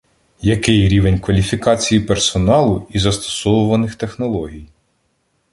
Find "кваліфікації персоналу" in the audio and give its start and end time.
1.19-2.87